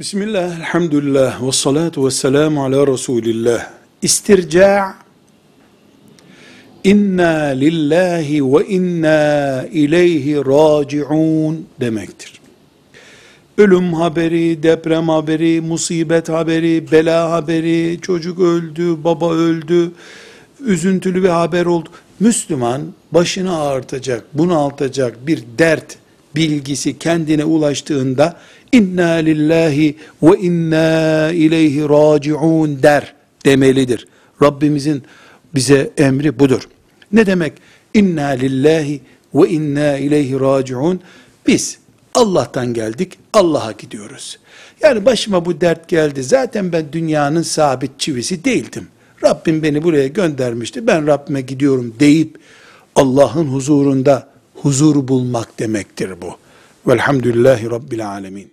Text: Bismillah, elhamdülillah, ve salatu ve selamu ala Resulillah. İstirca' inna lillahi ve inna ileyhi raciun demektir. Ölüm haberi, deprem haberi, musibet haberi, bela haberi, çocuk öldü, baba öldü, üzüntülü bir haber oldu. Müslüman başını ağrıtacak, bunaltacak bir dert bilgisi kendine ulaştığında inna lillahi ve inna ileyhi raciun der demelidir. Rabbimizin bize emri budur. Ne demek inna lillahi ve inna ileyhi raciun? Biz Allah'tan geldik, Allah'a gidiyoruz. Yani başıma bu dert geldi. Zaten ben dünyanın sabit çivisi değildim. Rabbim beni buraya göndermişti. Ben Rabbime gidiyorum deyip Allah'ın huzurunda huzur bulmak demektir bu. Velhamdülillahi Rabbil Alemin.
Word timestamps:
Bismillah, 0.00 0.58
elhamdülillah, 0.58 1.46
ve 1.46 1.52
salatu 1.52 2.06
ve 2.06 2.10
selamu 2.10 2.64
ala 2.64 2.86
Resulillah. 2.86 3.66
İstirca' 4.02 4.94
inna 6.84 7.32
lillahi 7.46 8.52
ve 8.52 8.66
inna 8.66 9.66
ileyhi 9.72 10.36
raciun 10.36 11.66
demektir. 11.80 12.40
Ölüm 13.58 13.92
haberi, 13.94 14.62
deprem 14.62 15.08
haberi, 15.08 15.60
musibet 15.60 16.28
haberi, 16.28 16.92
bela 16.92 17.30
haberi, 17.30 17.98
çocuk 18.02 18.40
öldü, 18.40 19.04
baba 19.04 19.34
öldü, 19.34 19.92
üzüntülü 20.60 21.22
bir 21.22 21.28
haber 21.28 21.66
oldu. 21.66 21.88
Müslüman 22.20 22.82
başını 23.12 23.58
ağrıtacak, 23.60 24.24
bunaltacak 24.34 25.26
bir 25.26 25.44
dert 25.58 25.99
bilgisi 26.36 26.98
kendine 26.98 27.44
ulaştığında 27.44 28.36
inna 28.72 29.10
lillahi 29.10 29.96
ve 30.22 30.38
inna 30.38 31.30
ileyhi 31.32 31.88
raciun 31.88 32.82
der 32.82 33.14
demelidir. 33.44 34.06
Rabbimizin 34.42 35.02
bize 35.54 35.90
emri 35.96 36.38
budur. 36.38 36.62
Ne 37.12 37.26
demek 37.26 37.52
inna 37.94 38.26
lillahi 38.28 39.00
ve 39.34 39.48
inna 39.48 39.98
ileyhi 39.98 40.40
raciun? 40.40 41.00
Biz 41.46 41.78
Allah'tan 42.14 42.74
geldik, 42.74 43.18
Allah'a 43.32 43.72
gidiyoruz. 43.72 44.38
Yani 44.82 45.04
başıma 45.04 45.44
bu 45.44 45.60
dert 45.60 45.88
geldi. 45.88 46.22
Zaten 46.22 46.72
ben 46.72 46.84
dünyanın 46.92 47.42
sabit 47.42 48.00
çivisi 48.00 48.44
değildim. 48.44 48.88
Rabbim 49.24 49.62
beni 49.62 49.82
buraya 49.82 50.06
göndermişti. 50.06 50.86
Ben 50.86 51.06
Rabbime 51.06 51.40
gidiyorum 51.40 51.94
deyip 52.00 52.38
Allah'ın 52.94 53.46
huzurunda 53.46 54.28
huzur 54.62 55.08
bulmak 55.08 55.58
demektir 55.58 56.22
bu. 56.22 56.36
Velhamdülillahi 56.86 57.70
Rabbil 57.70 58.08
Alemin. 58.08 58.52